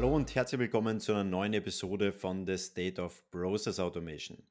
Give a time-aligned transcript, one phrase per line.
[0.00, 4.42] Hallo und herzlich willkommen zu einer neuen Episode von The State of Process Automation.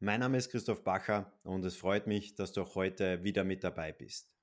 [0.00, 3.62] Mein Name ist Christoph Bacher und es freut mich, dass du auch heute wieder mit
[3.62, 4.34] dabei bist.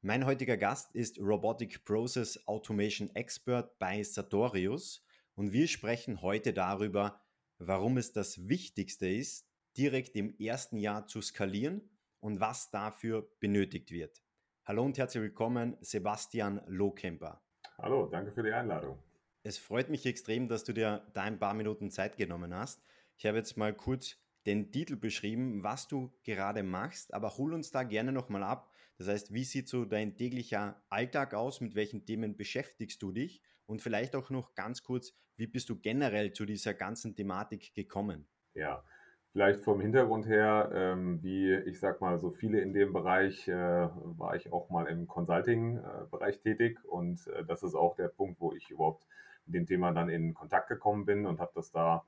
[0.00, 5.04] Mein heutiger Gast ist Robotic Process Automation Expert bei Sartorius
[5.34, 7.20] und wir sprechen heute darüber,
[7.58, 9.46] warum es das Wichtigste ist,
[9.76, 11.82] direkt im ersten Jahr zu skalieren
[12.20, 14.22] und was dafür benötigt wird.
[14.64, 17.42] Hallo und herzlich willkommen, Sebastian Lohkemper.
[17.76, 18.98] Hallo, danke für die Einladung.
[19.44, 22.80] Es freut mich extrem, dass du dir da ein paar Minuten Zeit genommen hast.
[23.16, 27.72] Ich habe jetzt mal kurz den Titel beschrieben, was du gerade machst, aber hol uns
[27.72, 28.72] da gerne nochmal ab.
[28.98, 31.60] Das heißt, wie sieht so dein täglicher Alltag aus?
[31.60, 33.42] Mit welchen Themen beschäftigst du dich?
[33.66, 38.28] Und vielleicht auch noch ganz kurz, wie bist du generell zu dieser ganzen Thematik gekommen?
[38.54, 38.84] Ja,
[39.32, 43.54] Vielleicht vom Hintergrund her, ähm, wie ich sag mal, so viele in dem Bereich, äh,
[43.54, 48.42] war ich auch mal im Consulting-Bereich äh, tätig und äh, das ist auch der Punkt,
[48.42, 49.06] wo ich überhaupt
[49.46, 52.04] mit dem Thema dann in Kontakt gekommen bin und habe das da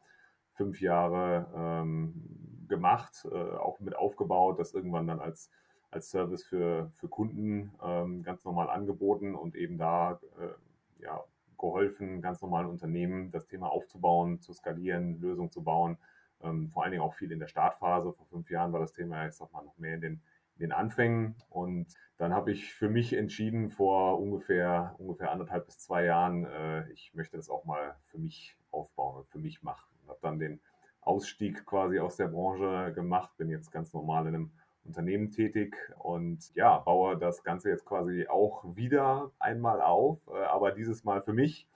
[0.54, 5.50] fünf Jahre ähm, gemacht, äh, auch mit aufgebaut, das irgendwann dann als,
[5.90, 11.22] als Service für, für Kunden ähm, ganz normal angeboten und eben da äh, ja,
[11.58, 15.98] geholfen, ganz normalen Unternehmen das Thema aufzubauen, zu skalieren, Lösungen zu bauen
[16.44, 18.12] ähm, vor allen Dingen auch viel in der Startphase.
[18.12, 20.22] Vor fünf Jahren war das Thema, ich sag mal, noch mehr in den,
[20.58, 21.36] den Anfängen.
[21.50, 26.90] Und dann habe ich für mich entschieden, vor ungefähr, ungefähr anderthalb bis zwei Jahren, äh,
[26.92, 29.88] ich möchte das auch mal für mich aufbauen und für mich machen.
[30.02, 30.60] Und habe dann den
[31.00, 34.52] Ausstieg quasi aus der Branche gemacht, bin jetzt ganz normal in einem
[34.84, 40.72] Unternehmen tätig und ja, baue das Ganze jetzt quasi auch wieder einmal auf, äh, aber
[40.72, 41.66] dieses Mal für mich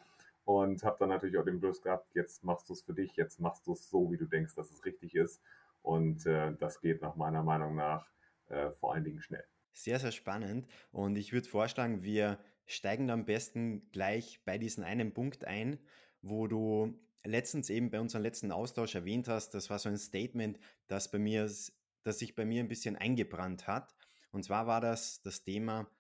[0.45, 3.39] und habe dann natürlich auch den Plus gehabt, jetzt machst du es für dich, jetzt
[3.39, 5.43] machst du es so, wie du denkst, dass es richtig ist.
[5.83, 8.07] Und äh, das geht nach meiner Meinung nach
[8.49, 9.45] äh, vor allen Dingen schnell.
[9.73, 10.67] Sehr, sehr spannend.
[10.91, 15.79] Und ich würde vorschlagen, wir steigen am besten gleich bei diesem einen Punkt ein,
[16.21, 20.59] wo du letztens eben bei unserem letzten Austausch erwähnt hast, das war so ein Statement,
[20.87, 21.51] das bei mir,
[22.03, 23.95] das sich bei mir ein bisschen eingebrannt hat.
[24.33, 25.91] Und zwar war das das Thema,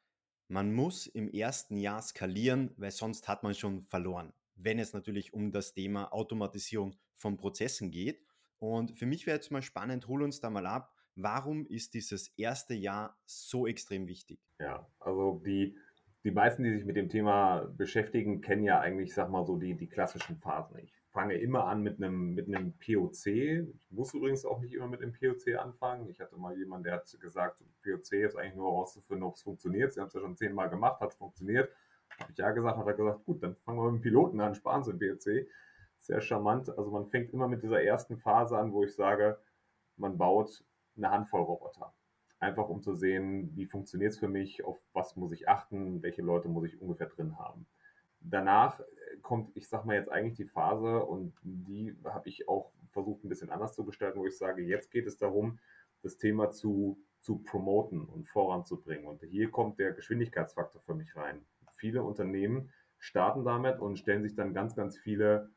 [0.49, 5.33] man muss im ersten Jahr skalieren, weil sonst hat man schon verloren wenn es natürlich
[5.33, 8.25] um das Thema Automatisierung von Prozessen geht.
[8.59, 12.29] Und für mich wäre jetzt mal spannend, hol uns da mal ab, warum ist dieses
[12.37, 14.39] erste Jahr so extrem wichtig?
[14.59, 15.77] Ja, also die,
[16.25, 19.75] die meisten, die sich mit dem Thema beschäftigen, kennen ja eigentlich, sag mal so, die,
[19.75, 20.79] die klassischen Phasen.
[20.79, 23.27] Ich fange immer an mit einem, mit einem POC.
[23.27, 26.09] Ich muss übrigens auch nicht immer mit einem POC anfangen.
[26.09, 29.93] Ich hatte mal jemanden, der hat gesagt, POC ist eigentlich nur herauszufinden, ob es funktioniert.
[29.93, 31.71] Sie haben es ja schon zehnmal gemacht, hat es funktioniert.
[32.21, 34.55] Habe ich ja gesagt, hat er gesagt, gut, dann fangen wir mit dem Piloten an,
[34.55, 35.49] sparen Sie PLC.
[35.99, 36.69] Sehr charmant.
[36.79, 39.39] Also man fängt immer mit dieser ersten Phase an, wo ich sage,
[39.97, 40.65] man baut
[40.99, 41.95] eine Handvoll Roboter.
[42.41, 46.23] Einfach um zu sehen, wie funktioniert es für mich, auf was muss ich achten, welche
[46.23, 47.67] Leute muss ich ungefähr drin haben.
[48.21, 48.81] Danach
[49.23, 53.29] kommt, ich sag mal jetzt eigentlich die Phase und die habe ich auch versucht ein
[53.29, 55.59] bisschen anders zu gestalten, wo ich sage, jetzt geht es darum,
[56.03, 59.07] das Thema zu, zu promoten und voranzubringen.
[59.07, 61.45] Und hier kommt der Geschwindigkeitsfaktor für mich rein
[61.79, 65.51] viele Unternehmen starten damit und stellen sich dann ganz, ganz viele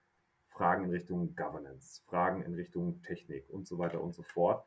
[0.47, 4.63] Fragen in Richtung Governance, Fragen in Richtung Technik und so weiter und so fort,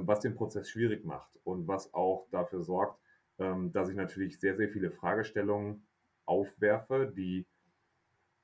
[0.00, 2.98] was den Prozess schwierig macht und was auch dafür sorgt,
[3.38, 5.86] ähm, dass ich natürlich sehr, sehr viele Fragestellungen
[6.24, 7.46] aufwerfe, die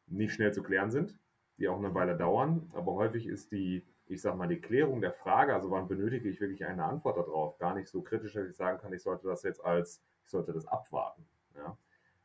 [0.06, 1.16] nicht schnell zu klären sind,
[1.58, 5.12] die auch eine Weile dauern, aber häufig ist die, ich sag mal, die Klärung der
[5.12, 8.56] Frage, also wann benötige ich wirklich eine Antwort darauf, gar nicht so kritisch, dass ich
[8.56, 11.24] sagen kann, ich sollte das jetzt als, ich sollte das abwarten.
[11.54, 11.76] Ja?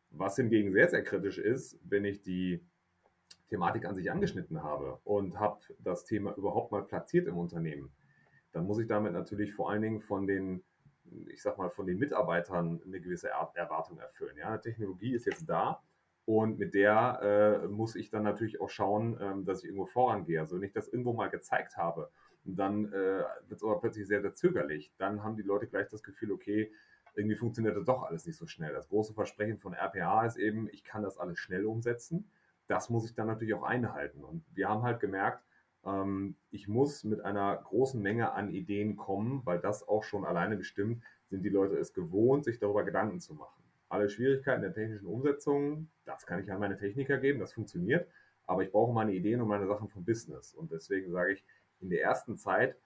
[0.10, 2.66] Was hingegen sehr, sehr kritisch ist, wenn ich die
[3.50, 7.92] Thematik an sich angeschnitten habe und habe das Thema überhaupt mal platziert im Unternehmen,
[8.56, 10.64] dann muss ich damit natürlich vor allen Dingen von den,
[11.28, 14.38] ich sag mal, von den Mitarbeitern eine gewisse Erwartung erfüllen.
[14.38, 15.84] Ja, Technologie ist jetzt da
[16.24, 20.40] und mit der äh, muss ich dann natürlich auch schauen, ähm, dass ich irgendwo vorangehe.
[20.40, 22.10] Also wenn ich das irgendwo mal gezeigt habe,
[22.46, 24.94] dann äh, wird es aber plötzlich sehr, sehr zögerlich.
[24.98, 26.72] Dann haben die Leute gleich das Gefühl, okay,
[27.14, 28.72] irgendwie funktioniert das doch alles nicht so schnell.
[28.72, 32.32] Das große Versprechen von RPA ist eben, ich kann das alles schnell umsetzen.
[32.68, 34.24] Das muss ich dann natürlich auch einhalten.
[34.24, 35.44] Und wir haben halt gemerkt,
[36.50, 41.04] ich muss mit einer großen Menge an Ideen kommen, weil das auch schon alleine bestimmt,
[41.30, 43.64] sind die Leute es gewohnt, sich darüber Gedanken zu machen.
[43.88, 48.08] Alle Schwierigkeiten der technischen Umsetzung, das kann ich an meine Techniker geben, das funktioniert.
[48.48, 50.56] Aber ich brauche meine Ideen und meine Sachen vom Business.
[50.56, 51.46] Und deswegen sage ich,
[51.82, 52.78] in der ersten Zeit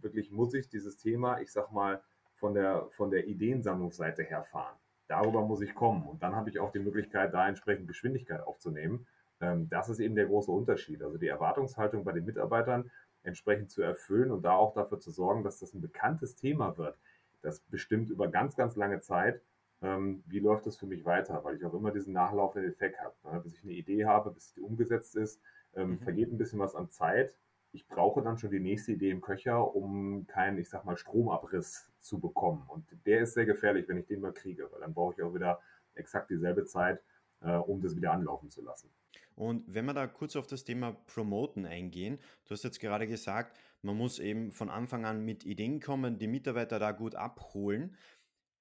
[0.00, 2.02] wirklich muss ich dieses Thema, ich sag mal,
[2.34, 4.76] von der, von der Ideensammlungsseite her fahren.
[5.06, 6.08] Darüber muss ich kommen.
[6.08, 9.06] Und dann habe ich auch die Möglichkeit, da entsprechend Geschwindigkeit aufzunehmen.
[9.42, 11.02] Ähm, das ist eben der große Unterschied.
[11.02, 12.90] Also die Erwartungshaltung bei den Mitarbeitern
[13.24, 16.96] entsprechend zu erfüllen und da auch dafür zu sorgen, dass das ein bekanntes Thema wird.
[17.42, 19.42] Das bestimmt über ganz, ganz lange Zeit
[19.82, 23.14] ähm, wie läuft das für mich weiter, weil ich auch immer diesen nachlaufenden Effekt habe.
[23.24, 23.40] Ne?
[23.40, 25.40] Bis ich eine Idee habe, bis die umgesetzt ist,
[25.74, 25.98] ähm, mhm.
[25.98, 27.36] vergeht ein bisschen was an Zeit.
[27.72, 31.90] Ich brauche dann schon die nächste Idee im Köcher, um keinen, ich sag mal, Stromabriss
[32.00, 32.64] zu bekommen.
[32.68, 35.34] Und der ist sehr gefährlich, wenn ich den mal kriege, weil dann brauche ich auch
[35.34, 35.60] wieder
[35.94, 37.02] exakt dieselbe Zeit,
[37.40, 38.90] äh, um das wieder anlaufen zu lassen.
[39.34, 43.58] Und wenn wir da kurz auf das Thema Promoten eingehen, du hast jetzt gerade gesagt,
[43.82, 47.96] man muss eben von Anfang an mit Ideen kommen, die Mitarbeiter da gut abholen.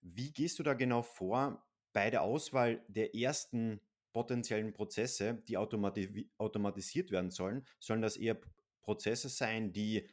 [0.02, 1.64] Wie gehst du da genau vor
[1.94, 3.80] bei der Auswahl der ersten
[4.14, 7.66] potenziellen Prozesse, die automati automatisiert werden sollen?
[7.80, 8.40] Sollen das eher
[8.82, 10.10] Prozesse sein, die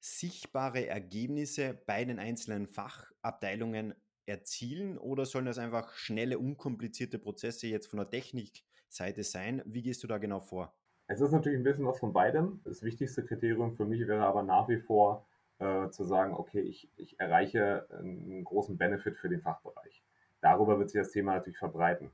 [0.00, 3.94] sichtbare Ergebnisse bei den einzelnen Fachabteilungen
[4.26, 9.62] erzielen oder sollen das einfach schnelle, unkomplizierte Prozesse jetzt von der Technikseite sein?
[9.64, 10.74] Wie gehst du da genau vor?
[11.06, 12.60] Es ist natürlich ein bisschen was von beidem.
[12.64, 15.26] Das wichtigste Kriterium für mich wäre aber nach wie vor
[15.58, 20.02] äh, zu sagen, okay, ich, ich erreiche einen großen Benefit für den Fachbereich.
[20.40, 22.10] Darüber wird sich das Thema natürlich verbreiten.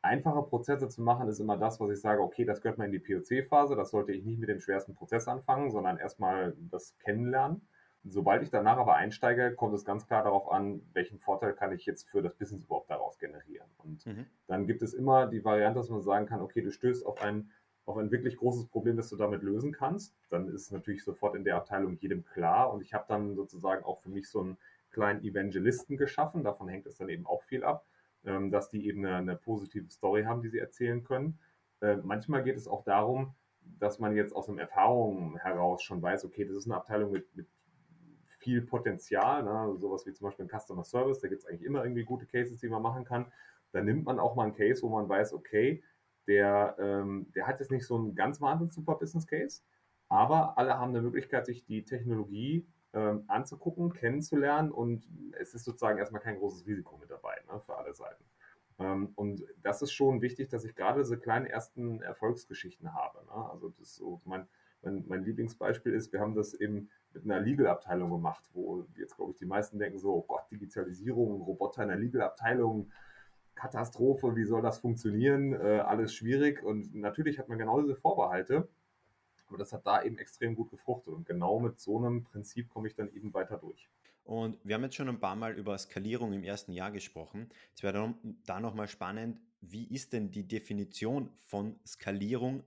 [0.00, 2.92] Einfache Prozesse zu machen ist immer das, was ich sage, okay, das gehört mal in
[2.92, 7.68] die POC-Phase, das sollte ich nicht mit dem schwersten Prozess anfangen, sondern erstmal das kennenlernen.
[8.04, 11.84] Sobald ich danach aber einsteige, kommt es ganz klar darauf an, welchen Vorteil kann ich
[11.84, 13.68] jetzt für das Business überhaupt daraus generieren.
[13.78, 14.26] Und mhm.
[14.46, 17.50] dann gibt es immer die Variante, dass man sagen kann, okay, du stößt auf ein,
[17.84, 20.14] auf ein wirklich großes Problem, das du damit lösen kannst.
[20.30, 22.72] Dann ist es natürlich sofort in der Abteilung jedem klar.
[22.72, 24.58] Und ich habe dann sozusagen auch für mich so einen
[24.90, 26.44] kleinen Evangelisten geschaffen.
[26.44, 27.84] Davon hängt es dann eben auch viel ab,
[28.24, 31.38] ähm, dass die eben eine, eine positive Story haben, die sie erzählen können.
[31.80, 33.34] Äh, manchmal geht es auch darum,
[33.78, 37.34] dass man jetzt aus einer Erfahrung heraus schon weiß, okay, das ist eine Abteilung mit,
[37.36, 37.46] mit
[38.38, 39.50] viel Potenzial, ne?
[39.50, 42.26] Also sowas wie zum Beispiel ein Customer Service, da gibt es eigentlich immer irgendwie gute
[42.26, 43.30] Cases, die man machen kann.
[43.72, 45.82] Da nimmt man auch mal einen Case, wo man weiß, okay,
[46.26, 49.62] der, ähm, der hat jetzt nicht so einen ganz wahnsinnig super Business Case,
[50.08, 55.08] aber alle haben eine Möglichkeit, sich die Technologie ähm, anzugucken, kennenzulernen und
[55.38, 58.24] es ist sozusagen erstmal kein großes Risiko mit dabei ne, für alle Seiten.
[58.78, 63.24] Ähm, und das ist schon wichtig, dass ich gerade diese kleinen ersten Erfolgsgeschichten habe.
[63.26, 63.50] Ne?
[63.50, 64.48] Also das ist so mein,
[64.82, 69.32] mein, mein Lieblingsbeispiel ist, wir haben das eben mit einer Legal-Abteilung gemacht, wo jetzt, glaube
[69.32, 72.90] ich, die meisten denken so, oh Gott, Digitalisierung, Roboter in der Legal-Abteilung,
[73.54, 75.52] Katastrophe, wie soll das funktionieren?
[75.52, 76.62] Äh, alles schwierig.
[76.62, 78.68] Und natürlich hat man genau diese Vorbehalte.
[79.48, 81.12] Aber das hat da eben extrem gut gefruchtet.
[81.12, 83.88] Und genau mit so einem Prinzip komme ich dann eben weiter durch.
[84.24, 87.48] Und wir haben jetzt schon ein paar Mal über Skalierung im ersten Jahr gesprochen.
[87.74, 88.14] Es wäre
[88.44, 92.62] da nochmal spannend, wie ist denn die Definition von Skalierung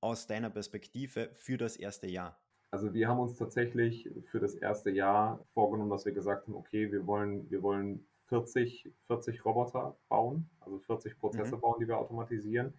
[0.00, 2.38] aus deiner Perspektive für das erste Jahr?
[2.70, 6.90] Also wir haben uns tatsächlich für das erste Jahr vorgenommen, dass wir gesagt haben, okay,
[6.92, 11.60] wir wollen, wir wollen 40, 40 Roboter bauen, also 40 Prozesse mhm.
[11.60, 12.74] bauen, die wir automatisieren,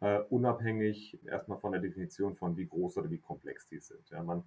[0.00, 4.08] äh, unabhängig erstmal von der Definition von wie groß oder wie komplex die sind.
[4.10, 4.44] Ja, man,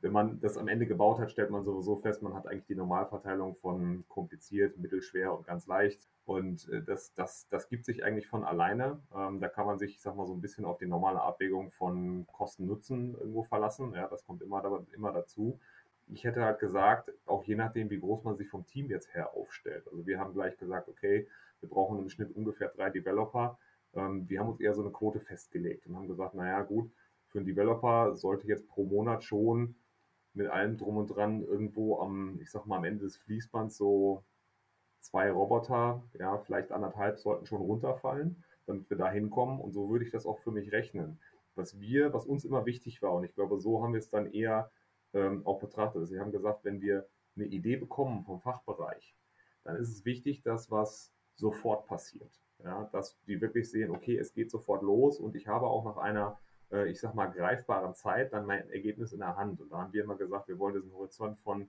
[0.00, 2.74] wenn man das am Ende gebaut hat, stellt man sowieso fest, man hat eigentlich die
[2.74, 6.06] Normalverteilung von kompliziert, mittelschwer und ganz leicht.
[6.28, 9.00] Und äh, das, das, das gibt sich eigentlich von alleine.
[9.16, 11.70] Ähm, da kann man sich, ich sag mal, so ein bisschen auf die normale Abwägung
[11.70, 13.94] von Kosten-Nutzen irgendwo verlassen.
[13.94, 15.58] Ja, das kommt immer, immer dazu.
[16.08, 19.34] Ich hätte halt gesagt, auch je nachdem, wie groß man sich vom Team jetzt her
[19.34, 19.86] aufstellt.
[19.90, 21.26] Also wir haben gleich gesagt, okay,
[21.60, 23.58] wir brauchen im Schnitt ungefähr drei Developer.
[23.94, 26.90] Ähm, wir haben uns eher so eine Quote festgelegt und haben gesagt, naja, gut,
[27.28, 29.76] für einen Developer sollte jetzt pro Monat schon
[30.34, 34.24] mit allem drum und dran irgendwo am, ich sag mal, am Ende des Fließbands so
[35.00, 39.60] zwei Roboter, ja, vielleicht anderthalb sollten schon runterfallen, damit wir da hinkommen.
[39.60, 41.20] Und so würde ich das auch für mich rechnen.
[41.54, 44.30] Was wir, was uns immer wichtig war, und ich glaube, so haben wir es dann
[44.32, 44.70] eher
[45.12, 46.06] ähm, auch betrachtet.
[46.06, 47.06] Sie haben gesagt, wenn wir
[47.36, 49.14] eine Idee bekommen vom Fachbereich,
[49.64, 52.30] dann ist es wichtig, dass was sofort passiert.
[52.64, 55.96] Ja, dass die wirklich sehen, okay, es geht sofort los und ich habe auch nach
[55.96, 56.38] einer
[56.70, 59.60] äh, ich sag mal, greifbaren Zeit dann mein Ergebnis in der Hand.
[59.60, 61.68] Und da haben wir immer gesagt, wir wollen diesen Horizont von,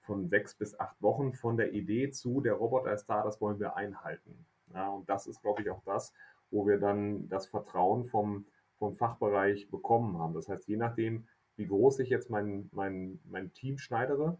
[0.00, 3.60] von sechs bis acht Wochen von der Idee zu, der Roboter ist da, das wollen
[3.60, 4.46] wir einhalten.
[4.74, 6.12] Ja, und das ist, glaube ich, auch das,
[6.50, 8.46] wo wir dann das Vertrauen vom,
[8.78, 10.34] vom Fachbereich bekommen haben.
[10.34, 11.26] Das heißt, je nachdem,
[11.56, 14.38] wie groß ich jetzt mein, mein, mein Team schneidere,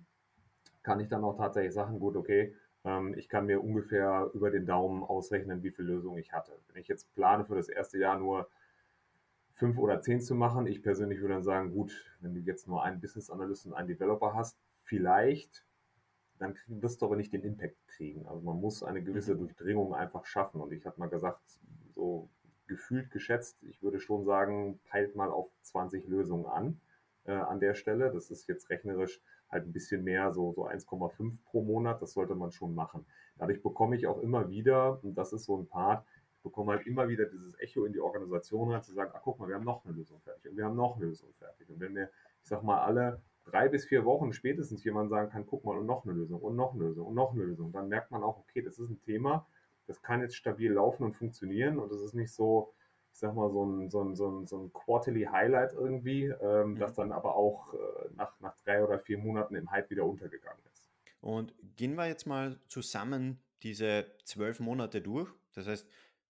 [0.82, 4.66] kann ich dann auch tatsächlich sagen, gut, okay, ähm, ich kann mir ungefähr über den
[4.66, 6.52] Daumen ausrechnen, wie viele Lösungen ich hatte.
[6.68, 8.48] Wenn ich jetzt plane für das erste Jahr nur
[9.60, 10.66] fünf oder zehn zu machen.
[10.66, 13.88] Ich persönlich würde dann sagen, gut, wenn du jetzt nur einen Business Analyst und einen
[13.88, 14.58] Developer hast,
[14.90, 15.64] vielleicht,
[16.38, 18.26] dann wirst du aber nicht den Impact kriegen.
[18.26, 19.38] Also man muss eine gewisse mhm.
[19.38, 20.60] Durchdringung einfach schaffen.
[20.60, 21.40] Und ich habe mal gesagt,
[21.94, 22.28] so
[22.66, 26.80] gefühlt geschätzt, ich würde schon sagen, peilt mal auf 20 Lösungen an
[27.24, 28.10] äh, an der Stelle.
[28.10, 32.02] Das ist jetzt rechnerisch halt ein bisschen mehr, so, so 1,5 pro Monat.
[32.02, 33.06] Das sollte man schon machen.
[33.36, 36.04] Dadurch bekomme ich auch immer wieder, und das ist so ein Part,
[36.42, 39.48] bekomme halt immer wieder dieses Echo in die Organisation rein, zu sagen, ach guck mal,
[39.48, 41.68] wir haben noch eine Lösung fertig und wir haben noch eine Lösung fertig.
[41.68, 42.10] Und wenn wir,
[42.42, 45.86] ich sag mal, alle drei bis vier Wochen spätestens jemand sagen kann, guck mal, und
[45.86, 48.38] noch eine Lösung und noch eine Lösung und noch eine Lösung, dann merkt man auch,
[48.38, 49.46] okay, das ist ein Thema,
[49.86, 52.72] das kann jetzt stabil laufen und funktionieren und es ist nicht so,
[53.12, 56.72] ich sag mal, so ein, so ein, so ein, so ein Quarterly Highlight irgendwie, ähm,
[56.72, 56.78] mhm.
[56.78, 57.78] das dann aber auch äh,
[58.14, 60.88] nach, nach drei oder vier Monaten im Hype wieder untergegangen ist.
[61.20, 65.28] Und gehen wir jetzt mal zusammen diese zwölf Monate durch.
[65.54, 65.86] Das heißt,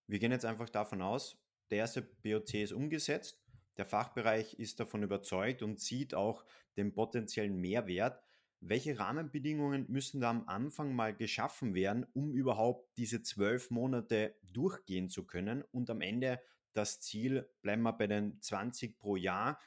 [0.07, 1.37] wir gehen jetzt einfach davon aus,
[1.71, 3.40] der erste BOC ist umgesetzt,
[3.81, 6.45] der Fachbereich ist davon überzeugt und sieht auch
[6.77, 8.23] den potenziellen Mehrwert.
[8.61, 15.09] Welche Rahmenbedingungen müssen da am Anfang mal geschaffen werden, um überhaupt diese zwölf Monate durchgehen
[15.09, 16.43] zu können und am Ende
[16.75, 19.59] das Ziel, bleiben wir bei den 20 pro Jahr,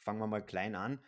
[0.00, 1.00] fangen wir mal klein an.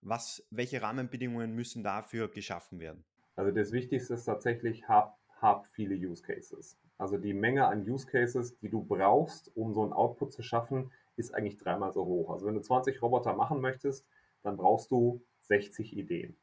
[0.00, 3.04] Was, welche Rahmenbedingungen müssen dafür geschaffen werden?
[3.36, 6.80] Also das Wichtigste ist tatsächlich, hab, hab viele Use Cases.
[6.96, 10.90] Also die Menge an Use Cases, die du brauchst, um so einen Output zu schaffen,
[11.18, 12.30] ist eigentlich dreimal so hoch.
[12.30, 14.06] Also wenn du 20 Roboter machen möchtest,
[14.42, 16.36] dann brauchst du 60 Ideen.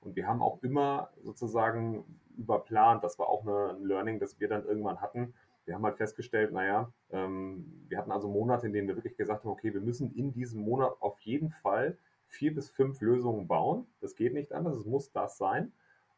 [0.00, 2.04] Und wir haben auch immer sozusagen
[2.36, 5.34] überplant, das war auch ein Learning, das wir dann irgendwann hatten.
[5.64, 9.44] Wir haben halt festgestellt, naja, ähm, wir hatten also Monate, in denen wir wirklich gesagt
[9.44, 13.86] haben, okay, wir müssen in diesem Monat auf jeden Fall vier bis fünf Lösungen bauen.
[14.00, 15.72] Das geht nicht anders, es muss das sein.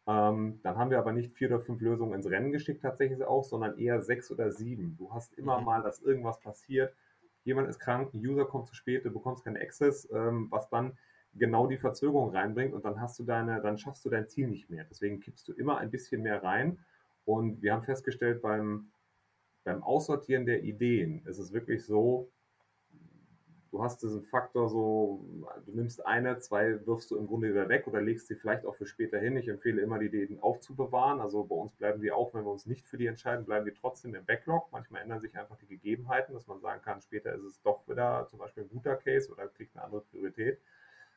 [0.09, 3.45] Ähm, dann haben wir aber nicht vier oder fünf Lösungen ins Rennen geschickt, tatsächlich auch,
[3.45, 4.97] sondern eher sechs oder sieben.
[4.99, 5.65] Du hast immer mhm.
[5.65, 6.95] mal, dass irgendwas passiert.
[7.47, 10.99] Jemand ist krank, ein User kommt zu spät, du bekommst keinen Access, ähm, was dann
[11.33, 14.69] genau die Verzögerung reinbringt und dann hast du deine, dann schaffst du dein Ziel nicht
[14.69, 14.85] mehr.
[14.85, 16.79] Deswegen kippst du immer ein bisschen mehr rein.
[17.25, 18.91] Und wir haben festgestellt, beim,
[19.63, 22.33] beim Aussortieren der Ideen ist es wirklich so,
[23.77, 25.23] du hast diesen Faktor so,
[25.67, 28.75] du nimmst eine, zwei wirfst du im Grunde wieder weg oder legst sie vielleicht auch
[28.75, 29.37] für später hin.
[29.37, 31.21] Ich empfehle immer, die Ideen aufzubewahren.
[31.21, 33.75] Also bei uns bleiben die auch, wenn wir uns nicht für die entscheiden, bleiben die
[33.75, 34.73] trotzdem im Backlog.
[34.73, 38.27] Manchmal ändern sich einfach die Gegebenheiten, dass man sagen kann, später ist es doch wieder
[38.31, 40.59] zum Beispiel ein guter Case oder kriegt eine andere Priorität.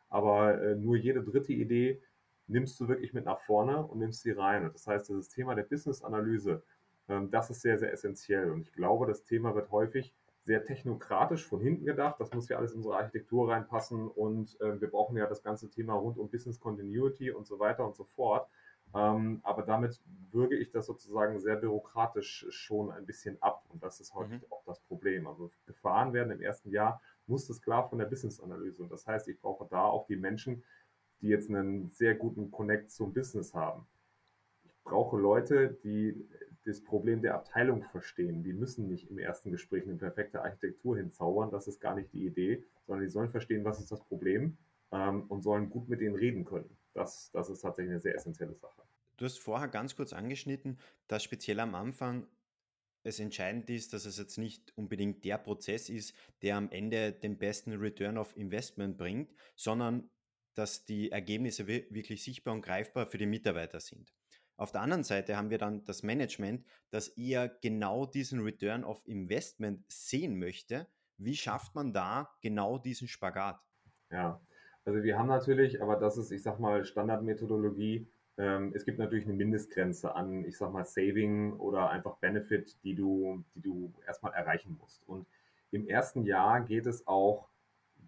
[0.10, 2.02] Aber äh, nur jede dritte Idee
[2.48, 4.66] nimmst du wirklich mit nach vorne und nimmst sie rein.
[4.66, 6.62] Und das heißt, das Thema der Business-Analyse,
[7.08, 8.52] ähm, das ist sehr, sehr essentiell.
[8.52, 10.14] Und ich glaube, das Thema wird häufig
[10.50, 12.20] sehr technokratisch von hinten gedacht.
[12.20, 15.70] Das muss ja alles in unsere Architektur reinpassen und äh, wir brauchen ja das ganze
[15.70, 18.50] Thema rund um Business Continuity und so weiter und so fort.
[18.96, 20.02] Ähm, aber damit
[20.32, 24.48] würge ich das sozusagen sehr bürokratisch schon ein bisschen ab und das ist häufig mhm.
[24.52, 25.28] auch das Problem.
[25.28, 29.28] Also gefahren werden im ersten Jahr muss das klar von der Business-Analyse und das heißt,
[29.28, 30.64] ich brauche da auch die Menschen,
[31.22, 33.86] die jetzt einen sehr guten Connect zum Business haben.
[34.64, 36.28] Ich brauche Leute, die
[36.66, 38.44] das Problem der Abteilung verstehen.
[38.44, 42.26] Die müssen nicht im ersten Gespräch eine perfekte Architektur hinzaubern, das ist gar nicht die
[42.26, 44.58] Idee, sondern die sollen verstehen, was ist das Problem
[44.92, 46.70] ähm, und sollen gut mit denen reden können.
[46.94, 48.82] Das, das ist tatsächlich eine sehr essentielle Sache.
[49.18, 52.26] Du hast vorher ganz kurz angeschnitten, dass speziell am Anfang
[53.04, 57.38] es entscheidend ist, dass es jetzt nicht unbedingt der Prozess ist, der am Ende den
[57.38, 60.10] besten Return of Investment bringt, sondern
[60.54, 64.14] dass die Ergebnisse wirklich sichtbar und greifbar für die Mitarbeiter sind.
[64.60, 69.02] Auf der anderen Seite haben wir dann das Management, das eher genau diesen Return of
[69.06, 70.86] Investment sehen möchte.
[71.18, 73.62] Wie schafft man da genau diesen Spagat?
[74.12, 74.42] Ja,
[74.84, 78.08] also wir haben natürlich, aber das ist, ich sag mal, Standardmethodologie.
[78.38, 82.96] Ähm, es gibt natürlich eine Mindestgrenze an, ich sag mal, Saving oder einfach Benefit, die
[82.96, 85.08] du, die du erstmal erreichen musst.
[85.08, 85.26] Und
[85.72, 87.49] im ersten Jahr geht es auch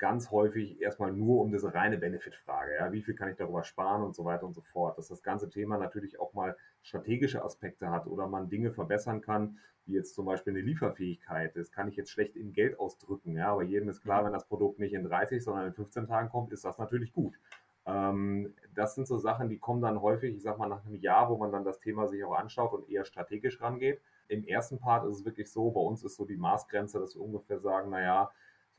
[0.02, 2.74] ganz häufig erstmal nur um diese reine Benefit-Frage.
[2.74, 2.92] Ja?
[2.92, 4.98] Wie viel kann ich darüber sparen und so weiter und so fort.
[4.98, 9.60] Dass das ganze Thema natürlich auch mal strategische Aspekte hat oder man Dinge verbessern kann,
[9.86, 11.56] wie jetzt zum Beispiel eine Lieferfähigkeit.
[11.56, 13.36] Das kann ich jetzt schlecht in Geld ausdrücken.
[13.38, 13.52] Ja?
[13.52, 14.26] Aber jedem ist klar, mhm.
[14.26, 17.36] wenn das Produkt nicht in 30, sondern in 15 Tagen kommt, ist das natürlich gut.
[17.86, 21.30] Ähm, das sind so Sachen, die kommen dann häufig, ich sag mal, nach einem Jahr,
[21.30, 24.02] wo man dann das Thema sich auch anschaut und eher strategisch rangeht.
[24.30, 27.22] Im ersten Part ist es wirklich so, bei uns ist so die Maßgrenze, dass wir
[27.22, 28.32] ungefähr sagen, naja,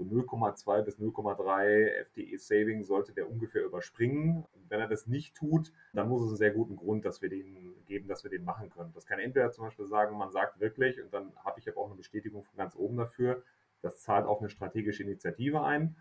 [0.03, 4.45] so 0,2 bis 0,3 FTE Saving sollte der ungefähr überspringen.
[4.69, 7.75] Wenn er das nicht tut, dann muss es einen sehr guten Grund, dass wir den
[7.87, 8.93] geben, dass wir den machen können.
[8.95, 11.87] Das kann entweder zum Beispiel sagen, man sagt wirklich, und dann habe ich aber auch
[11.87, 13.43] eine Bestätigung von ganz oben dafür,
[13.83, 15.97] das zahlt auf eine strategische Initiative ein.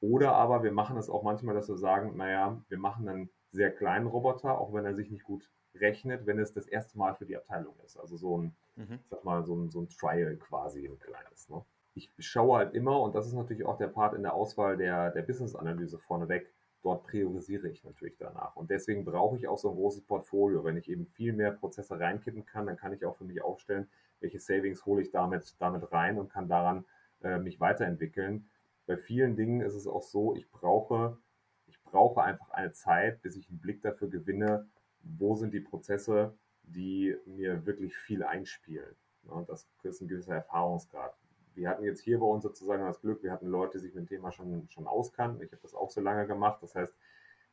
[0.00, 3.70] Oder aber wir machen es auch manchmal, dass wir sagen, naja, wir machen einen sehr
[3.72, 7.26] kleinen Roboter, auch wenn er sich nicht gut rechnet, wenn es das erste Mal für
[7.26, 7.96] die Abteilung ist.
[7.96, 9.00] Also so ein, mhm.
[9.10, 11.48] sag mal, so ein, so ein Trial quasi, ein kleines.
[11.48, 11.64] Ne?
[11.98, 15.10] Ich schaue halt immer, und das ist natürlich auch der Part in der Auswahl der,
[15.10, 16.52] der Business-Analyse vorneweg,
[16.82, 18.56] dort priorisiere ich natürlich danach.
[18.56, 20.64] Und deswegen brauche ich auch so ein großes Portfolio.
[20.64, 23.88] Wenn ich eben viel mehr Prozesse reinkippen kann, dann kann ich auch für mich aufstellen,
[24.20, 26.84] welche Savings hole ich damit, damit rein und kann daran
[27.22, 28.48] äh, mich weiterentwickeln.
[28.86, 31.18] Bei vielen Dingen ist es auch so, ich brauche,
[31.66, 34.66] ich brauche einfach eine Zeit, bis ich einen Blick dafür gewinne,
[35.02, 38.96] wo sind die Prozesse, die mir wirklich viel einspielen.
[39.24, 41.14] Und das ist ein gewisser Erfahrungsgrad
[41.58, 44.04] wir hatten jetzt hier bei uns sozusagen das Glück, wir hatten Leute, die sich mit
[44.04, 45.42] dem Thema schon, schon auskannten.
[45.42, 46.62] Ich habe das auch so lange gemacht.
[46.62, 46.94] Das heißt,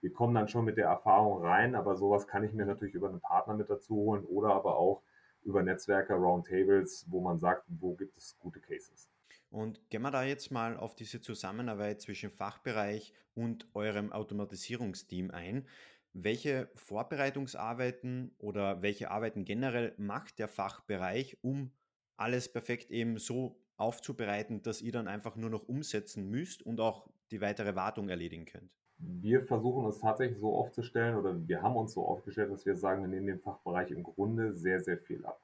[0.01, 3.09] wir kommen dann schon mit der Erfahrung rein, aber sowas kann ich mir natürlich über
[3.09, 5.01] einen Partner mit dazu holen oder aber auch
[5.41, 9.09] über Netzwerke, Roundtables, wo man sagt, wo gibt es gute Cases.
[9.49, 15.67] Und gehen wir da jetzt mal auf diese Zusammenarbeit zwischen Fachbereich und eurem Automatisierungsteam ein.
[16.13, 21.71] Welche Vorbereitungsarbeiten oder welche Arbeiten generell macht der Fachbereich, um
[22.17, 27.07] alles perfekt eben so aufzubereiten, dass ihr dann einfach nur noch umsetzen müsst und auch
[27.31, 28.71] die weitere Wartung erledigen könnt?
[28.97, 33.01] Wir versuchen es tatsächlich so aufzustellen oder wir haben uns so aufgestellt, dass wir sagen,
[33.01, 35.41] wir nehmen den Fachbereich im Grunde sehr, sehr viel ab.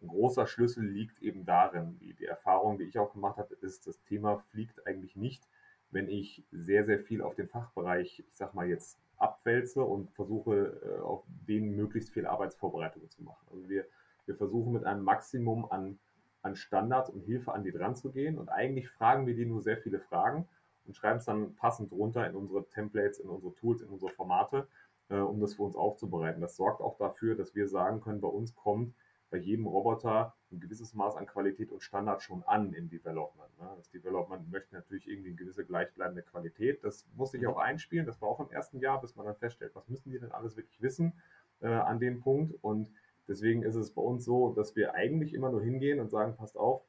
[0.00, 3.86] Ein großer Schlüssel liegt eben darin, die, die Erfahrung, die ich auch gemacht habe, ist,
[3.86, 5.46] das Thema fliegt eigentlich nicht,
[5.90, 10.80] wenn ich sehr, sehr viel auf den Fachbereich, ich sag mal jetzt abwälze und versuche,
[10.82, 13.46] äh, auf denen möglichst viel Arbeitsvorbereitungen zu machen.
[13.52, 13.86] Also wir,
[14.26, 15.98] wir versuchen mit einem Maximum an,
[16.42, 19.62] an Standards und Hilfe an die dran zu gehen und eigentlich fragen wir die nur
[19.62, 20.48] sehr viele Fragen
[20.86, 24.66] und schreiben es dann passend runter in unsere Templates, in unsere Tools, in unsere Formate,
[25.08, 26.40] äh, um das für uns aufzubereiten.
[26.40, 28.94] Das sorgt auch dafür, dass wir sagen können, bei uns kommt
[29.30, 33.58] bei jedem Roboter ein gewisses Maß an Qualität und Standard schon an im Development.
[33.58, 33.66] Ne?
[33.76, 36.84] Das Development möchte natürlich irgendwie eine gewisse gleichbleibende Qualität.
[36.84, 38.04] Das muss sich auch einspielen.
[38.04, 40.56] Das war auch im ersten Jahr, bis man dann feststellt, was müssen die denn alles
[40.56, 41.14] wirklich wissen
[41.60, 42.52] äh, an dem Punkt.
[42.60, 42.92] Und
[43.28, 46.56] deswegen ist es bei uns so, dass wir eigentlich immer nur hingehen und sagen, passt
[46.56, 46.82] auf,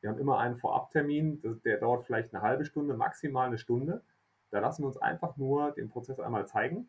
[0.00, 4.02] wir haben immer einen Vorabtermin, der dauert vielleicht eine halbe Stunde, maximal eine Stunde.
[4.50, 6.88] Da lassen wir uns einfach nur den Prozess einmal zeigen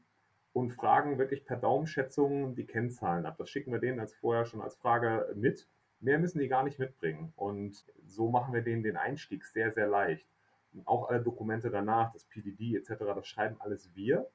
[0.52, 3.36] und fragen wirklich per Daumenschätzung die Kennzahlen ab.
[3.38, 5.68] Das schicken wir denen als vorher schon als Frage mit.
[6.00, 7.32] Mehr müssen die gar nicht mitbringen.
[7.36, 10.28] Und so machen wir denen den Einstieg sehr, sehr leicht.
[10.74, 14.30] Und auch alle Dokumente danach, das PDD etc., das schreiben alles wir.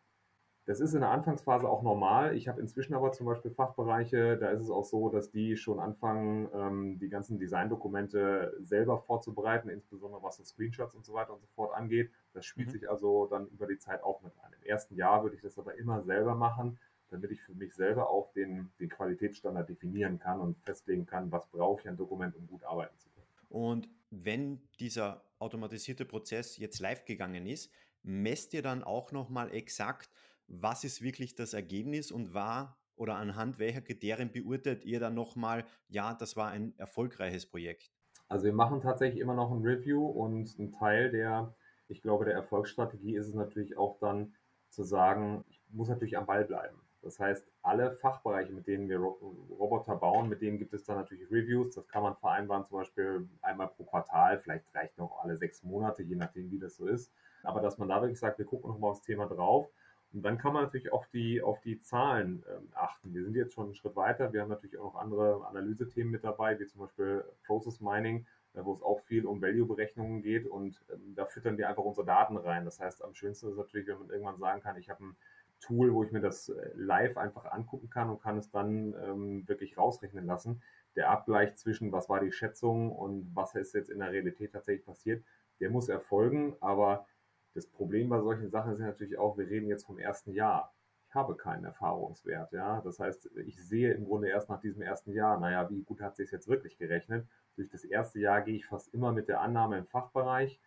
[0.70, 2.36] Das ist in der Anfangsphase auch normal.
[2.36, 5.80] Ich habe inzwischen aber zum Beispiel Fachbereiche, da ist es auch so, dass die schon
[5.80, 11.40] anfangen, ähm, die ganzen Designdokumente selber vorzubereiten, insbesondere was so Screenshots und so weiter und
[11.40, 12.12] so fort angeht.
[12.34, 12.70] Das spielt mhm.
[12.70, 14.52] sich also dann über die Zeit auch mit ein.
[14.62, 16.78] Im ersten Jahr würde ich das aber immer selber machen,
[17.10, 21.48] damit ich für mich selber auch den, den Qualitätsstandard definieren kann und festlegen kann, was
[21.48, 23.26] brauche ich ein Dokument, um gut arbeiten zu können.
[23.48, 27.72] Und wenn dieser automatisierte Prozess jetzt live gegangen ist,
[28.04, 30.10] messt ihr dann auch nochmal exakt,
[30.50, 35.64] was ist wirklich das Ergebnis und war oder anhand welcher Kriterien beurteilt ihr dann nochmal,
[35.88, 37.90] ja, das war ein erfolgreiches Projekt?
[38.28, 41.54] Also wir machen tatsächlich immer noch ein Review und ein Teil der,
[41.88, 44.34] ich glaube, der Erfolgsstrategie ist es natürlich auch dann
[44.68, 46.80] zu sagen, ich muss natürlich am Ball bleiben.
[47.02, 51.30] Das heißt, alle Fachbereiche, mit denen wir Roboter bauen, mit denen gibt es dann natürlich
[51.30, 51.74] Reviews.
[51.74, 56.02] Das kann man vereinbaren, zum Beispiel einmal pro Quartal, vielleicht reicht noch alle sechs Monate,
[56.02, 57.10] je nachdem, wie das so ist.
[57.42, 59.70] Aber dass man da wirklich sagt, wir gucken nochmal aufs Thema drauf
[60.12, 63.14] und dann kann man natürlich auch die, auf die Zahlen ähm, achten.
[63.14, 64.32] Wir sind jetzt schon einen Schritt weiter.
[64.32, 68.64] Wir haben natürlich auch noch andere Analysethemen mit dabei, wie zum Beispiel Process Mining, äh,
[68.64, 70.46] wo es auch viel um Value-Berechnungen geht.
[70.46, 72.64] Und ähm, da füttern wir einfach unsere Daten rein.
[72.64, 75.16] Das heißt, am schönsten ist natürlich, wenn man irgendwann sagen kann, ich habe ein
[75.60, 79.48] Tool, wo ich mir das äh, live einfach angucken kann und kann es dann ähm,
[79.48, 80.60] wirklich rausrechnen lassen.
[80.96, 84.84] Der Abgleich zwischen, was war die Schätzung und was ist jetzt in der Realität tatsächlich
[84.84, 85.22] passiert,
[85.60, 87.06] der muss erfolgen, aber
[87.54, 90.72] das Problem bei solchen Sachen ist natürlich auch, wir reden jetzt vom ersten Jahr.
[91.08, 92.80] Ich habe keinen Erfahrungswert, ja.
[92.82, 96.16] Das heißt, ich sehe im Grunde erst nach diesem ersten Jahr, naja, wie gut hat
[96.16, 97.26] sich jetzt wirklich gerechnet?
[97.56, 100.60] Durch das erste Jahr gehe ich fast immer mit der Annahme im Fachbereich.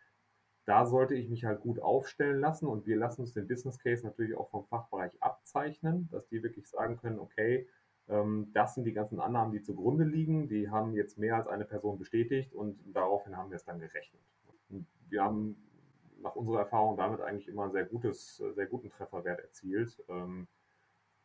[0.66, 4.06] Da sollte ich mich halt gut aufstellen lassen und wir lassen uns den Business Case
[4.06, 7.68] natürlich auch vom Fachbereich abzeichnen, dass die wirklich sagen können, okay,
[8.10, 10.48] ähm, das sind die ganzen Annahmen, die zugrunde liegen.
[10.50, 14.22] Die haben jetzt mehr als eine Person bestätigt und daraufhin haben wir es dann gerechnet.
[15.10, 15.56] Wir haben
[16.24, 20.02] nach unserer Erfahrung damit eigentlich immer einen sehr, gutes, sehr guten Trefferwert erzielt.
[20.10, 20.48] Ähm,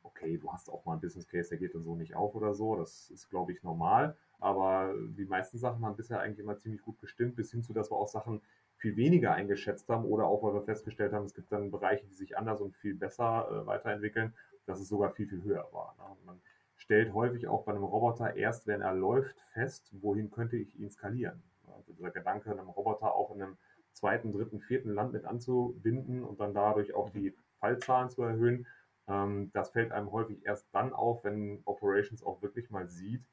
[0.02, 2.54] okay, du hast auch mal einen Business Case, der geht dann so nicht auf oder
[2.54, 2.76] so.
[2.76, 4.16] Das ist, glaube ich, normal.
[4.40, 7.90] Aber die meisten Sachen haben bisher eigentlich immer ziemlich gut gestimmt, bis hin zu, dass
[7.90, 8.40] wir auch Sachen
[8.76, 12.14] viel weniger eingeschätzt haben oder auch, weil wir festgestellt haben, es gibt dann Bereiche, die
[12.14, 14.34] sich anders und viel besser äh, weiterentwickeln,
[14.66, 15.96] dass es sogar viel, viel höher war.
[15.98, 16.16] Ne?
[16.24, 16.40] Man
[16.76, 20.90] stellt häufig auch bei einem Roboter erst, wenn er läuft, fest, wohin könnte ich ihn
[20.90, 21.42] skalieren.
[21.76, 23.56] Also dieser Gedanke, einem Roboter auch in einem
[23.98, 28.66] zweiten, dritten, vierten Land mit anzubinden und dann dadurch auch die Fallzahlen zu erhöhen.
[29.06, 33.24] Ähm, das fällt einem häufig erst dann auf, wenn Operations auch wirklich mal sieht,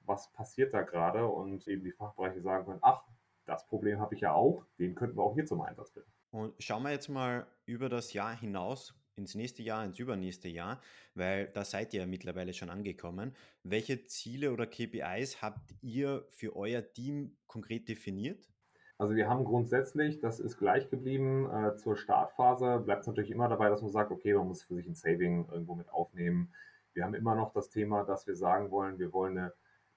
[0.00, 3.02] was passiert da gerade und eben die Fachbereiche sagen können, ach,
[3.44, 6.06] das Problem habe ich ja auch, den könnten wir auch hier zum Einsatz bringen.
[6.30, 10.80] Und schauen wir jetzt mal über das Jahr hinaus ins nächste Jahr, ins übernächste Jahr,
[11.14, 13.34] weil da seid ihr ja mittlerweile schon angekommen.
[13.62, 18.46] Welche Ziele oder KPIs habt ihr für euer Team konkret definiert?
[18.98, 23.48] Also wir haben grundsätzlich, das ist gleich geblieben äh, zur Startphase, bleibt es natürlich immer
[23.48, 26.52] dabei, dass man sagt, okay, man muss für sich ein Saving irgendwo mit aufnehmen.
[26.94, 29.52] Wir haben immer noch das Thema, dass wir sagen wollen, wir wollen eine,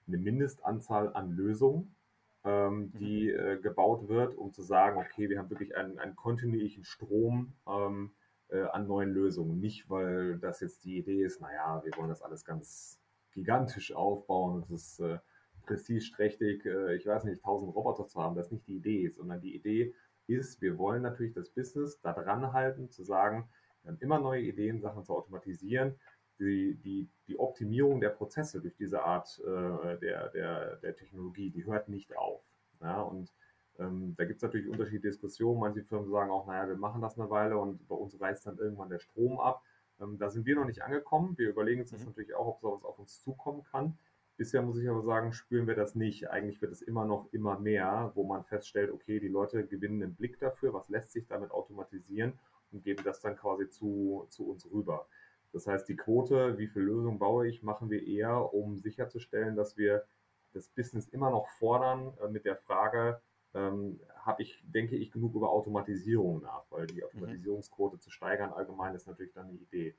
[0.05, 1.95] eine Mindestanzahl an Lösungen,
[2.43, 2.91] ähm, mhm.
[2.97, 7.53] die äh, gebaut wird, um zu sagen, okay, wir haben wirklich einen, einen kontinuierlichen Strom
[7.67, 8.11] ähm,
[8.49, 9.61] äh, an neuen Lösungen.
[9.61, 12.99] Nicht, weil das jetzt die Idee ist, naja, wir wollen das alles ganz
[13.31, 15.19] gigantisch aufbauen und es ist äh,
[15.65, 18.35] prestigeträchtig, äh, ich weiß nicht, tausend Roboter zu haben.
[18.35, 19.93] Das ist nicht die Idee, sondern die Idee
[20.27, 23.49] ist, wir wollen natürlich das Business da dran halten, zu sagen,
[23.83, 25.99] wir haben immer neue Ideen, Sachen zu automatisieren.
[26.39, 31.65] Die, die, die Optimierung der Prozesse durch diese Art äh, der, der, der Technologie, die
[31.65, 32.41] hört nicht auf.
[32.81, 33.33] Ja, und
[33.77, 35.59] ähm, da gibt es natürlich unterschiedliche Diskussionen.
[35.59, 38.57] Manche Firmen sagen auch, naja, wir machen das eine Weile und bei uns reißt dann
[38.57, 39.63] irgendwann der Strom ab.
[39.99, 41.37] Ähm, da sind wir noch nicht angekommen.
[41.37, 42.07] Wir überlegen uns das mhm.
[42.07, 43.97] natürlich auch, ob sowas auf uns zukommen kann.
[44.39, 46.29] Bisher muss ich aber sagen, spüren wir das nicht.
[46.29, 50.15] Eigentlich wird es immer noch immer mehr, wo man feststellt, okay, die Leute gewinnen einen
[50.15, 52.39] Blick dafür, was lässt sich damit automatisieren
[52.71, 55.09] und geben das dann quasi zu, zu uns rüber.
[55.51, 59.75] Das heißt, die Quote, wie viel Lösungen baue ich, machen wir eher, um sicherzustellen, dass
[59.75, 60.05] wir
[60.53, 63.19] das Business immer noch fordern äh, mit der Frage,
[63.53, 67.07] ähm, habe ich, denke ich, genug über Automatisierung nach, weil die mhm.
[67.07, 67.99] Automatisierungsquote mhm.
[67.99, 69.95] zu steigern allgemein ist natürlich dann eine Idee.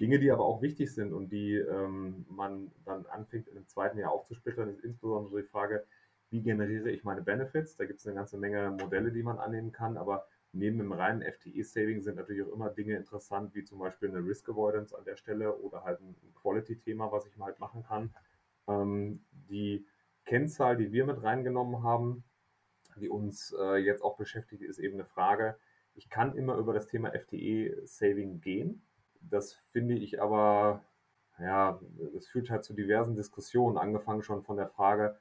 [0.00, 4.12] Dinge, die aber auch wichtig sind und die ähm, man dann anfängt, im zweiten Jahr
[4.12, 5.84] aufzusplittern, ist insbesondere die Frage,
[6.30, 7.76] wie generiere ich meine Benefits?
[7.76, 11.22] Da gibt es eine ganze Menge Modelle, die man annehmen kann, aber neben dem reinen
[11.22, 15.16] FTE-Saving sind natürlich auch immer Dinge interessant, wie zum Beispiel eine Risk Avoidance an der
[15.16, 18.14] Stelle oder halt ein Quality-Thema, was ich mal halt machen kann.
[18.66, 19.86] Ähm, die
[20.24, 22.24] Kennzahl, die wir mit reingenommen haben,
[22.96, 25.56] die uns äh, jetzt auch beschäftigt, ist eben eine Frage.
[25.94, 28.82] Ich kann immer über das Thema FTE-Saving gehen.
[29.20, 30.82] Das finde ich aber,
[31.38, 31.80] ja,
[32.16, 35.18] es führt halt zu diversen Diskussionen, angefangen schon von der Frage,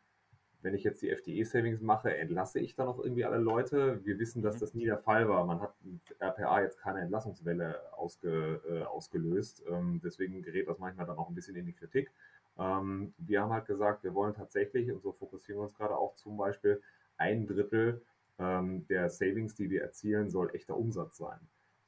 [0.62, 4.04] wenn ich jetzt die FTE-Savings mache, entlasse ich dann noch irgendwie alle Leute?
[4.04, 4.60] Wir wissen, dass mhm.
[4.60, 5.46] das nie der Fall war.
[5.46, 9.64] Man hat mit RPA jetzt keine Entlassungswelle ausge, äh, ausgelöst.
[9.70, 12.12] Ähm, deswegen gerät das manchmal dann auch ein bisschen in die Kritik.
[12.58, 16.16] Ähm, wir haben halt gesagt, wir wollen tatsächlich, und so fokussieren wir uns gerade auch
[16.16, 16.82] zum Beispiel,
[17.18, 18.02] ein Drittel
[18.40, 21.40] ähm, der Savings, die wir erzielen, soll echter Umsatz sein.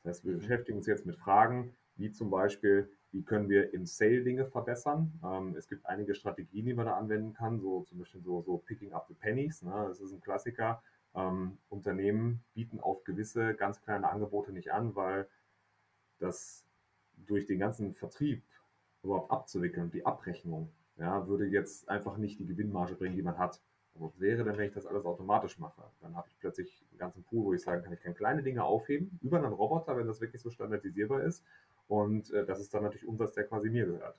[0.04, 0.39] Das heißt, wir mhm.
[0.39, 5.20] beschäftigen uns jetzt mit Fragen, wie zum Beispiel, wie können wir im Sale Dinge verbessern.
[5.24, 8.58] Ähm, es gibt einige Strategien, die man da anwenden kann, so zum Beispiel so, so
[8.58, 9.62] Picking up the Pennies.
[9.62, 9.86] Ne?
[9.88, 10.82] Das ist ein Klassiker.
[11.14, 15.28] Ähm, Unternehmen bieten auf gewisse ganz kleine Angebote nicht an, weil
[16.20, 16.66] das
[17.18, 18.44] durch den ganzen Vertrieb
[19.04, 23.62] überhaupt abzuwickeln, die Abrechnung, ja, würde jetzt einfach nicht die Gewinnmarge bringen, die man hat.
[23.96, 25.84] Was wäre denn, wenn ich das alles automatisch mache?
[26.00, 28.64] Dann habe ich plötzlich einen ganzen Pool, wo ich sagen kann, ich kann kleine Dinge
[28.64, 31.44] aufheben über einen Roboter, wenn das wirklich so standardisierbar ist.
[31.89, 34.15] Und äh, das ist dann natürlich Umsatz, der quasi mir gehört.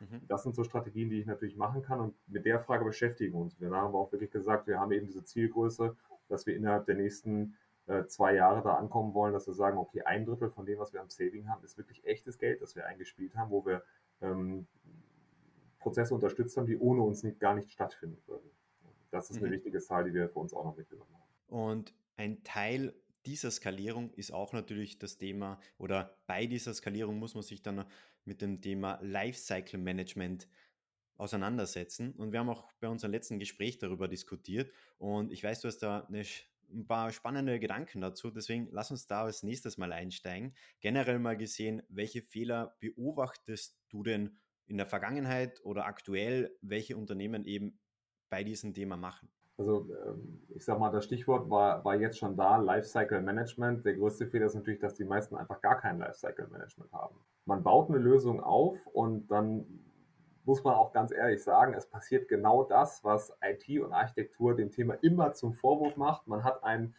[0.00, 0.20] Mhm.
[0.28, 1.98] Das sind so Strategien, die ich natürlich machen kann.
[1.98, 3.58] Und mit der Frage beschäftigen wir uns.
[3.58, 5.96] Wir haben auch wirklich gesagt, wir haben eben diese Zielgröße,
[6.28, 10.02] dass wir innerhalb der nächsten äh, zwei Jahre da ankommen wollen, dass wir sagen, okay,
[10.02, 12.86] ein Drittel von dem, was wir am Saving haben, ist wirklich echtes Geld, das wir
[12.86, 13.82] eingespielt haben, wo wir
[14.20, 14.66] ähm,
[15.78, 18.50] Prozesse unterstützt haben, die ohne uns nicht, gar nicht stattfinden würden.
[19.10, 19.52] Das ist eine mhm.
[19.52, 21.70] wichtige Zahl, die wir für uns auch noch mitgenommen haben.
[21.70, 22.92] Und ein Teil
[23.26, 27.84] dieser Skalierung ist auch natürlich das Thema, oder bei dieser Skalierung muss man sich dann
[28.24, 30.48] mit dem Thema Lifecycle Management
[31.16, 32.12] auseinandersetzen.
[32.12, 34.72] Und wir haben auch bei unserem letzten Gespräch darüber diskutiert.
[34.98, 36.24] Und ich weiß, du hast da eine,
[36.72, 38.30] ein paar spannende Gedanken dazu.
[38.30, 40.54] Deswegen lass uns da als nächstes mal einsteigen.
[40.80, 47.44] Generell mal gesehen, welche Fehler beobachtest du denn in der Vergangenheit oder aktuell, welche Unternehmen
[47.44, 47.78] eben
[48.30, 49.28] bei diesem Thema machen?
[49.60, 53.84] Also ähm, ich sag mal, das Stichwort war, war jetzt schon da, Lifecycle Management.
[53.84, 57.14] Der größte Fehler ist natürlich, dass die meisten einfach gar kein Lifecycle Management haben.
[57.44, 59.66] Man baut eine Lösung auf und dann
[60.46, 64.70] muss man auch ganz ehrlich sagen, es passiert genau das, was IT und Architektur dem
[64.70, 66.26] Thema immer zum Vorwurf macht.
[66.26, 66.94] Man hat ein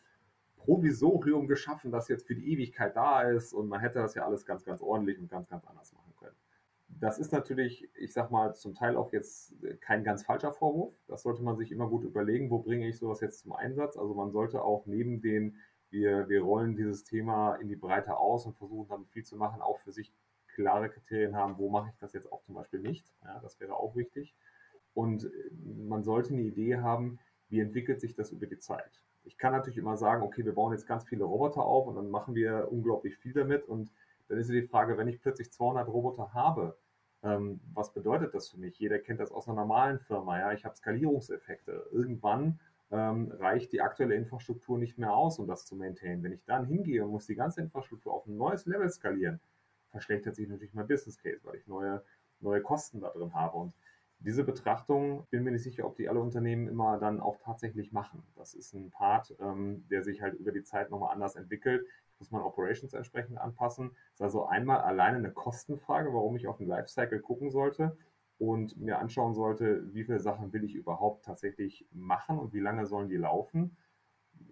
[0.58, 4.46] Provisorium geschaffen, das jetzt für die Ewigkeit da ist und man hätte das ja alles
[4.46, 6.01] ganz, ganz ordentlich und ganz, ganz anders machen.
[7.02, 10.94] Das ist natürlich, ich sag mal, zum Teil auch jetzt kein ganz falscher Vorwurf.
[11.08, 13.98] Das sollte man sich immer gut überlegen, wo bringe ich sowas jetzt zum Einsatz.
[13.98, 15.58] Also man sollte auch neben den,
[15.90, 19.64] wir, wir rollen dieses Thema in die Breite aus und versuchen damit viel zu machen,
[19.64, 20.14] auch für sich
[20.54, 23.12] klare Kriterien haben, wo mache ich das jetzt auch zum Beispiel nicht.
[23.24, 24.36] Ja, das wäre auch wichtig.
[24.94, 25.28] Und
[25.88, 27.18] man sollte eine Idee haben,
[27.50, 29.02] wie entwickelt sich das über die Zeit.
[29.24, 32.12] Ich kann natürlich immer sagen, okay, wir bauen jetzt ganz viele Roboter auf und dann
[32.12, 33.68] machen wir unglaublich viel damit.
[33.68, 33.92] Und
[34.28, 36.78] dann ist die Frage, wenn ich plötzlich 200 Roboter habe,
[37.24, 38.80] ähm, was bedeutet das für mich?
[38.80, 40.40] Jeder kennt das aus einer normalen Firma.
[40.40, 41.88] Ja, ich habe Skalierungseffekte.
[41.92, 42.60] Irgendwann
[42.92, 46.24] ähm, reicht die aktuelle Infrastruktur nicht mehr aus, um das zu maintainen.
[46.24, 49.40] Wenn ich dann hingehe und muss die ganze Infrastruktur auf ein neues Level skalieren,
[49.92, 52.04] verschlechtert sich natürlich mein Business Case, weil ich neue,
[52.40, 53.58] neue Kosten da drin habe.
[53.58, 53.74] Und
[54.20, 58.24] diese Betrachtung, bin mir nicht sicher, ob die alle Unternehmen immer dann auch tatsächlich machen.
[58.36, 61.86] Das ist ein Part, ähm, der sich halt über die Zeit nochmal anders entwickelt
[62.22, 63.90] muss man Operations entsprechend anpassen.
[64.12, 67.98] Das ist also einmal alleine eine Kostenfrage, warum ich auf den Lifecycle gucken sollte
[68.38, 72.86] und mir anschauen sollte, wie viele Sachen will ich überhaupt tatsächlich machen und wie lange
[72.86, 73.76] sollen die laufen.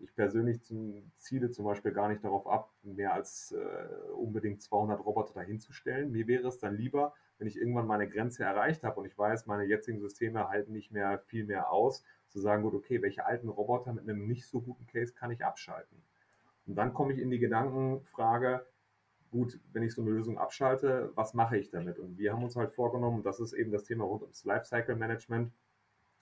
[0.01, 5.05] ich persönlich zum, ziele zum Beispiel gar nicht darauf ab, mehr als äh, unbedingt 200
[5.05, 6.11] Roboter dahinzustellen.
[6.11, 9.45] Mir wäre es dann lieber, wenn ich irgendwann meine Grenze erreicht habe und ich weiß,
[9.45, 13.49] meine jetzigen Systeme halten nicht mehr viel mehr aus, zu sagen, gut, okay, welche alten
[13.49, 16.01] Roboter mit einem nicht so guten Case kann ich abschalten?
[16.69, 18.63] Und dann komme ich in die Gedankenfrage,
[19.31, 21.97] gut, wenn ich so eine Lösung abschalte, was mache ich damit?
[21.97, 25.51] Und wir haben uns halt vorgenommen, das ist eben das Thema rund ums Lifecycle Management,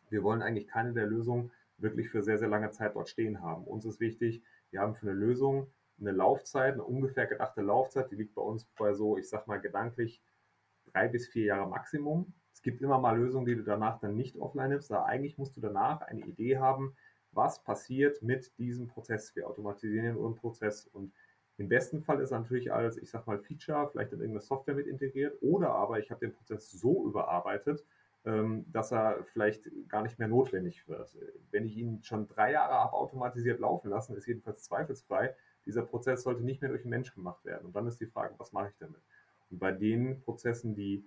[0.10, 3.66] wir wollen eigentlich keine der Lösungen wirklich für sehr, sehr lange Zeit dort stehen haben.
[3.66, 5.68] Uns ist wichtig, wir haben für eine Lösung
[6.00, 9.60] eine Laufzeit, eine ungefähr gedachte Laufzeit, die liegt bei uns bei so, ich sag mal
[9.60, 10.22] gedanklich
[10.86, 12.34] drei bis vier Jahre Maximum.
[12.54, 15.58] Es gibt immer mal Lösungen, die du danach dann nicht offline nimmst, aber eigentlich musst
[15.58, 16.96] du danach eine Idee haben,
[17.32, 19.36] was passiert mit diesem Prozess.
[19.36, 21.14] Wir automatisieren einen Prozess und
[21.58, 24.76] im besten Fall ist er natürlich als, ich sag mal, Feature vielleicht in irgendeine Software
[24.76, 27.84] mit integriert oder aber ich habe den Prozess so überarbeitet,
[28.26, 31.18] ähm, dass er vielleicht gar nicht mehr notwendig wird.
[31.52, 35.36] Wenn ich ihn schon drei Jahre habe automatisiert laufen lassen, ist jedenfalls zweifelsfrei,
[35.66, 37.66] dieser Prozess sollte nicht mehr durch einen Mensch gemacht werden.
[37.66, 39.02] Und dann ist die Frage, was mache ich damit?
[39.50, 41.06] Und bei den Prozessen, die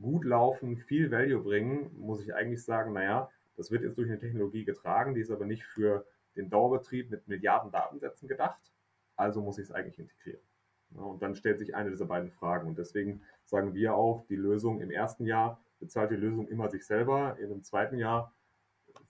[0.00, 4.18] gut laufen, viel Value bringen, muss ich eigentlich sagen, naja, das wird jetzt durch eine
[4.18, 8.72] Technologie getragen, die ist aber nicht für den Dauerbetrieb mit Milliarden Datensätzen gedacht,
[9.16, 10.40] also muss ich es eigentlich integrieren.
[10.94, 12.68] Und dann stellt sich eine dieser beiden Fragen.
[12.68, 16.86] Und deswegen sagen wir auch, die Lösung im ersten Jahr bezahlt die Lösung immer sich
[16.86, 17.36] selber.
[17.38, 18.32] In einem zweiten Jahr,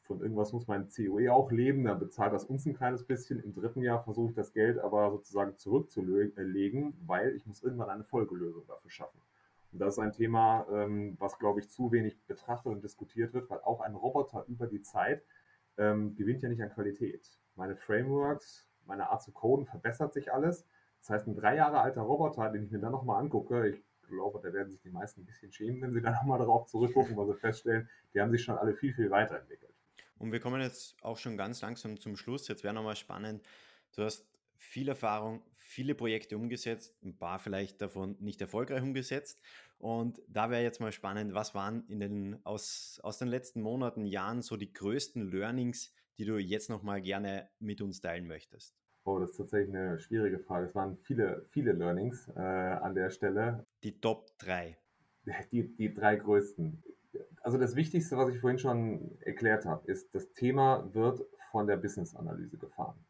[0.02, 3.40] von irgendwas muss mein COE auch leben, dann bezahlt das uns ein kleines bisschen.
[3.40, 8.04] Im dritten Jahr versuche ich das Geld aber sozusagen zurückzulegen, weil ich muss irgendwann eine
[8.04, 9.20] Folgelösung dafür schaffen.
[9.74, 13.50] Und das ist ein Thema, ähm, was, glaube ich, zu wenig betrachtet und diskutiert wird,
[13.50, 15.24] weil auch ein Roboter über die Zeit
[15.76, 17.28] ähm, gewinnt ja nicht an Qualität.
[17.56, 20.64] Meine Frameworks, meine Art zu coden verbessert sich alles.
[21.00, 24.38] Das heißt, ein drei Jahre alter Roboter, den ich mir dann nochmal angucke, ich glaube,
[24.40, 27.26] da werden sich die meisten ein bisschen schämen, wenn sie dann nochmal darauf zurückgucken, weil
[27.26, 29.74] sie feststellen, die haben sich schon alle viel, viel weiterentwickelt.
[30.18, 32.46] Und wir kommen jetzt auch schon ganz langsam zum Schluss.
[32.46, 33.44] Jetzt wäre nochmal spannend.
[33.96, 34.24] Du hast
[34.56, 39.40] viel Erfahrung, viele Projekte umgesetzt, ein paar vielleicht davon nicht erfolgreich umgesetzt.
[39.78, 44.06] Und da wäre jetzt mal spannend, was waren in den, aus, aus den letzten Monaten,
[44.06, 48.74] Jahren so die größten Learnings, die du jetzt nochmal gerne mit uns teilen möchtest?
[49.04, 50.66] Oh, das ist tatsächlich eine schwierige Frage.
[50.66, 53.66] Es waren viele, viele Learnings äh, an der Stelle.
[53.82, 54.78] Die Top 3.
[55.52, 56.82] Die, die drei größten.
[57.40, 61.78] Also das Wichtigste, was ich vorhin schon erklärt habe, ist, das Thema wird von der
[61.78, 63.06] Business-Analyse gefahren.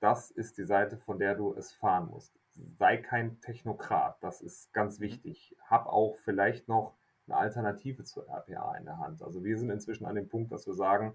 [0.00, 2.41] Das ist die Seite, von der du es fahren musst.
[2.54, 5.04] Sei kein Technokrat, das ist ganz mhm.
[5.04, 5.56] wichtig.
[5.66, 6.94] Hab auch vielleicht noch
[7.26, 9.22] eine Alternative zur RPA in der Hand.
[9.22, 11.14] Also wir sind inzwischen an dem Punkt, dass wir sagen,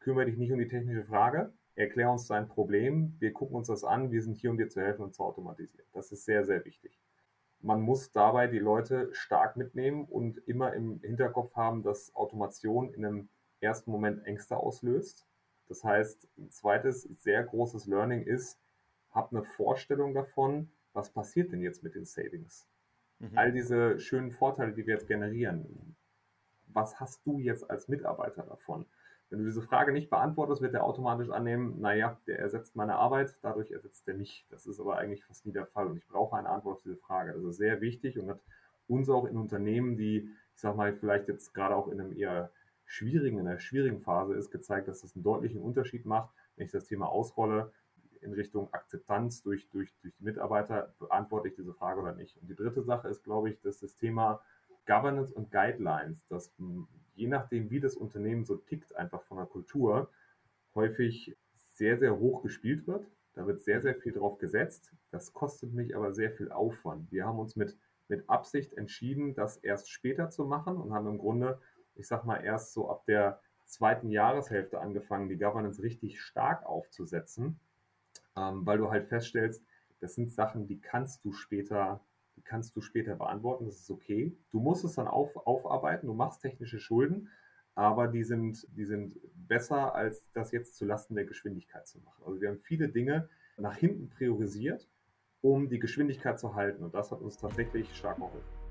[0.00, 3.84] kümmere dich nicht um die technische Frage, erklär uns dein Problem, wir gucken uns das
[3.84, 5.86] an, wir sind hier, um dir zu helfen und zu automatisieren.
[5.92, 7.00] Das ist sehr, sehr wichtig.
[7.60, 13.04] Man muss dabei die Leute stark mitnehmen und immer im Hinterkopf haben, dass Automation in
[13.04, 13.28] einem
[13.60, 15.28] ersten Moment Ängste auslöst.
[15.68, 18.58] Das heißt, ein zweites sehr großes Learning ist,
[19.12, 22.66] hab eine Vorstellung davon, was passiert denn jetzt mit den Savings?
[23.18, 23.38] Mhm.
[23.38, 25.96] All diese schönen Vorteile, die wir jetzt generieren,
[26.66, 28.86] was hast du jetzt als Mitarbeiter davon?
[29.30, 33.38] Wenn du diese Frage nicht beantwortest, wird er automatisch annehmen, naja, der ersetzt meine Arbeit,
[33.40, 34.46] dadurch ersetzt er mich.
[34.50, 36.96] Das ist aber eigentlich fast nie der Fall und ich brauche eine Antwort auf diese
[36.96, 37.32] Frage.
[37.32, 38.40] Ist sehr wichtig und hat
[38.88, 42.50] uns auch in Unternehmen, die, ich sag mal, vielleicht jetzt gerade auch in einem eher
[42.84, 46.72] schwierigen, in einer schwierigen Phase ist, gezeigt, dass das einen deutlichen Unterschied macht, wenn ich
[46.72, 47.72] das Thema ausrolle
[48.22, 52.36] in Richtung Akzeptanz durch, durch, durch die Mitarbeiter, beantworte ich diese Frage oder nicht.
[52.38, 54.40] Und die dritte Sache ist, glaube ich, dass das Thema
[54.86, 56.52] Governance und Guidelines, dass
[57.14, 60.10] je nachdem, wie das Unternehmen so tickt, einfach von der Kultur,
[60.74, 61.36] häufig
[61.74, 63.06] sehr, sehr hoch gespielt wird.
[63.34, 64.92] Da wird sehr, sehr viel drauf gesetzt.
[65.10, 67.10] Das kostet mich aber sehr viel Aufwand.
[67.10, 67.76] Wir haben uns mit,
[68.08, 71.60] mit Absicht entschieden, das erst später zu machen und haben im Grunde,
[71.94, 77.58] ich sag mal, erst so ab der zweiten Jahreshälfte angefangen, die Governance richtig stark aufzusetzen,
[78.36, 79.64] ähm, weil du halt feststellst,
[80.00, 82.00] das sind Sachen, die kannst du später
[82.36, 84.36] die kannst du später beantworten, das ist okay.
[84.50, 87.28] Du musst es dann auf, aufarbeiten, du machst technische Schulden,
[87.74, 92.22] aber die sind, die sind besser, als das jetzt zulasten der Geschwindigkeit zu machen.
[92.26, 94.88] Also wir haben viele Dinge nach hinten priorisiert,
[95.40, 98.61] um die Geschwindigkeit zu halten und das hat uns tatsächlich stark geholfen.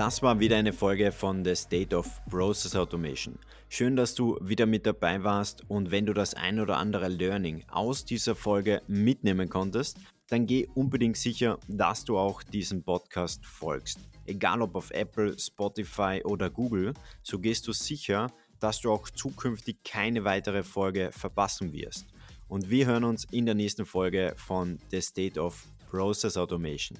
[0.00, 3.38] Das war wieder eine Folge von The State of Process Automation.
[3.68, 7.64] Schön, dass du wieder mit dabei warst und wenn du das ein oder andere Learning
[7.68, 13.98] aus dieser Folge mitnehmen konntest, dann geh unbedingt sicher, dass du auch diesem Podcast folgst.
[14.24, 19.84] Egal ob auf Apple, Spotify oder Google, so gehst du sicher, dass du auch zukünftig
[19.84, 22.06] keine weitere Folge verpassen wirst.
[22.48, 26.96] Und wir hören uns in der nächsten Folge von The State of Process Automation.